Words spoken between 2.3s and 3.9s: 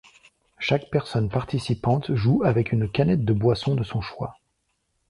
avec une canette de boisson de